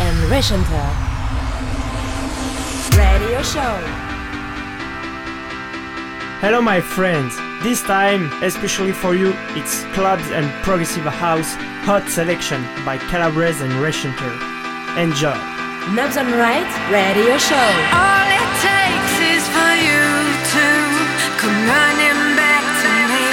[0.00, 0.86] and Rechanter.
[2.96, 3.74] Radio Show.
[6.40, 7.36] Hello, my friends.
[7.62, 13.72] This time, especially for you, it's clubs and progressive house hot selection by Calabrese and
[13.82, 14.34] Rechanter.
[14.96, 15.34] Enjoy.
[15.94, 17.68] Knobs on Right Radio Show.
[17.90, 20.04] All it takes is for you
[20.54, 20.66] to
[21.40, 23.28] come running back to me.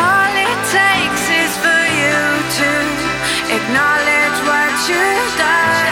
[0.00, 2.16] All it takes is for you
[2.58, 2.68] to
[3.52, 4.15] acknowledge
[4.88, 5.85] what you've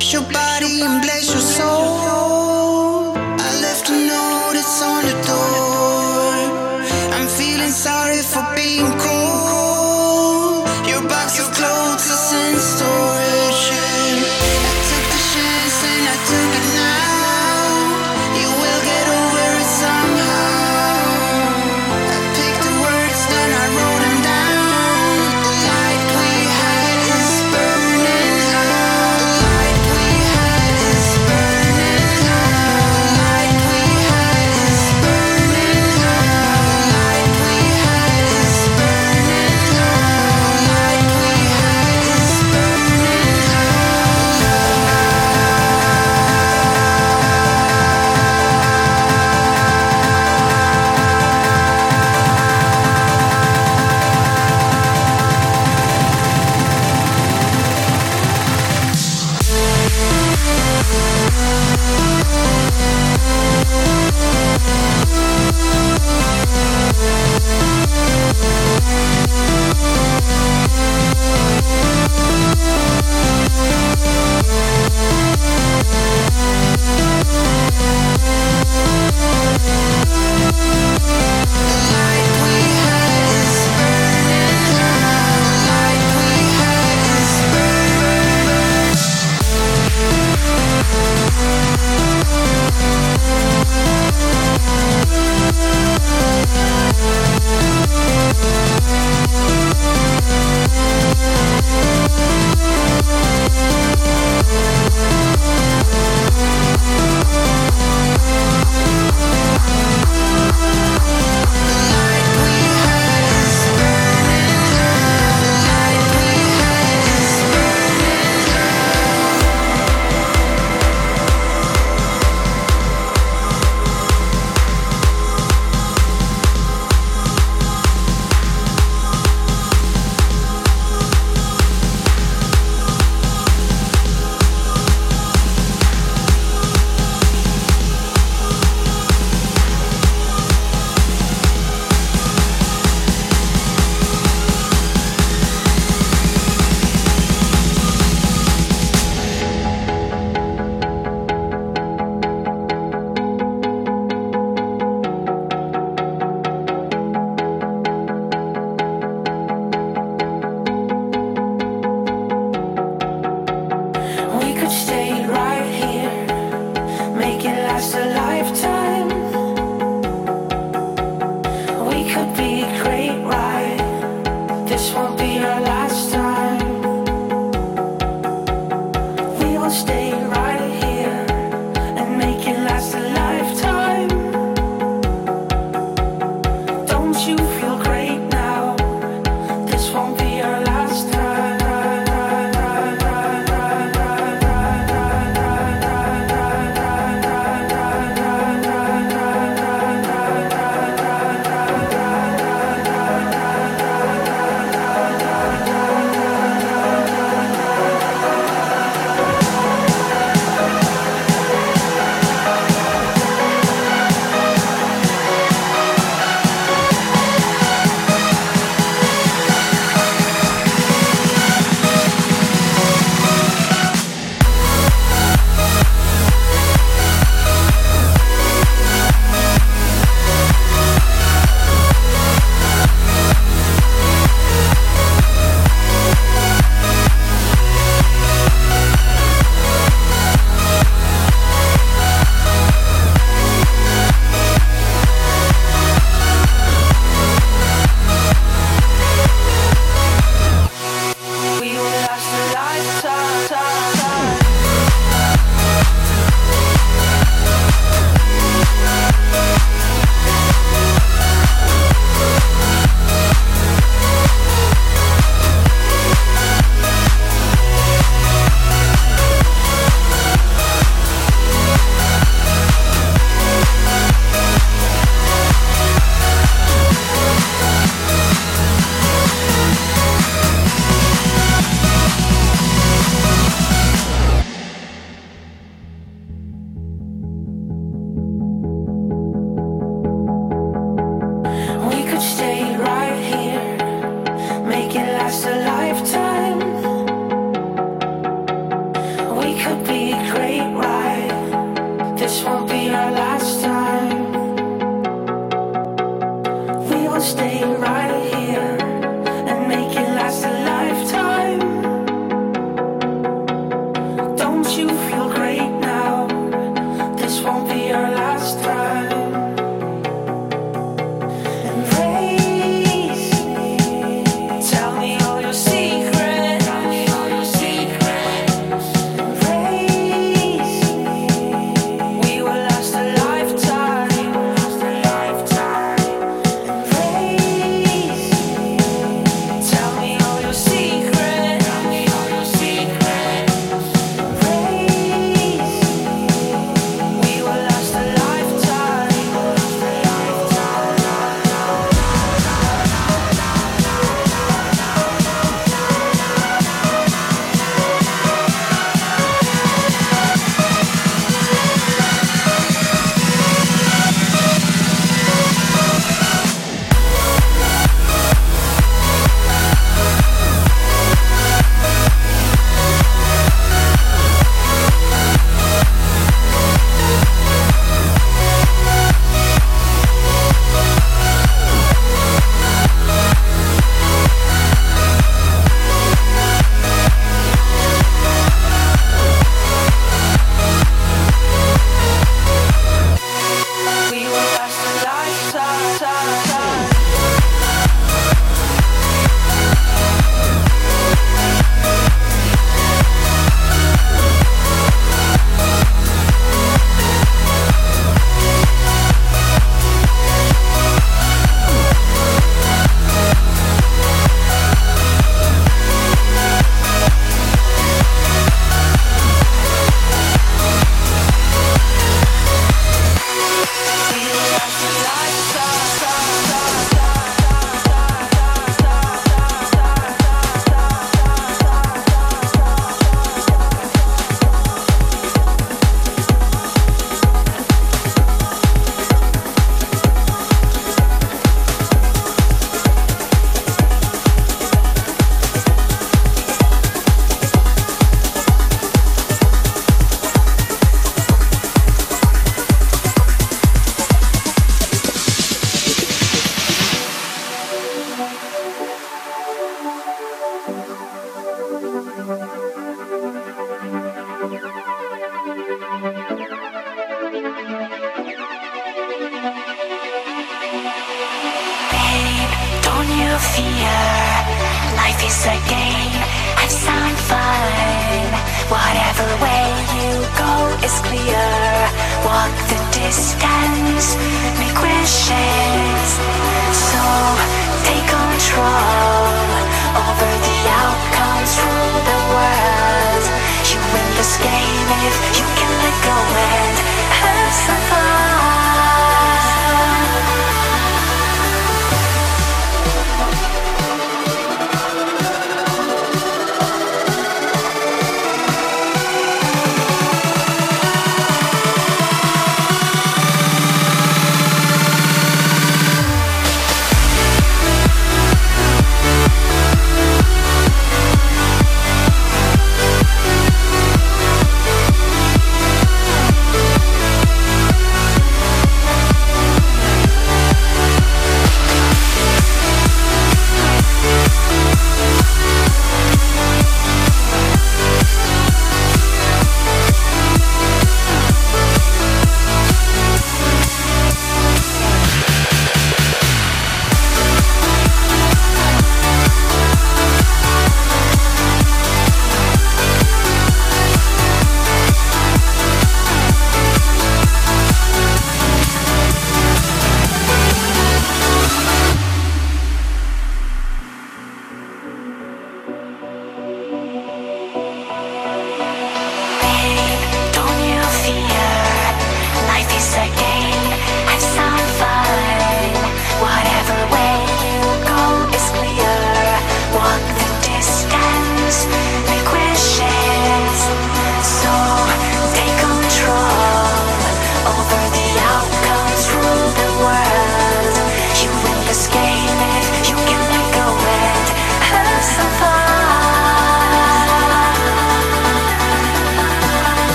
[0.00, 1.27] your body in bless.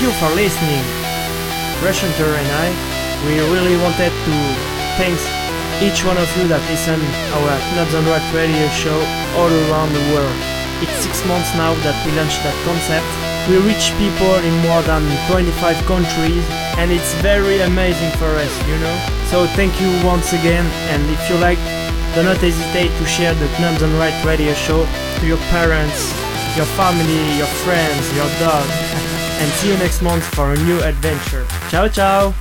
[0.00, 0.84] Thank you for listening.
[1.84, 2.72] Rushanter and I,
[3.28, 4.34] we really wanted to
[4.96, 5.12] thank
[5.84, 6.96] each one of you that listen
[7.36, 8.96] our Knobs on Rock radio show
[9.36, 10.32] all around the world.
[10.80, 13.04] It's six months now that we launched that concept.
[13.44, 15.52] We reach people in more than 25
[15.84, 16.48] countries
[16.80, 18.96] and it's very amazing for us, you know?
[19.28, 21.60] So thank you once again and if you like,
[22.16, 26.08] do not hesitate to share the Knobs on Right radio show to your parents,
[26.56, 28.64] your family, your friends, your dog.
[29.40, 31.46] And see you next month for a new adventure.
[31.70, 32.32] Ciao ciao!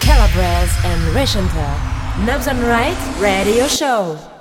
[0.00, 2.26] Calabres and Reshanter.
[2.26, 4.31] Knobs on Right Radio Show.